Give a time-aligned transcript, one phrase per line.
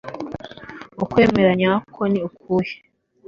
[1.03, 2.73] ukwemera nyako ni ukuhe?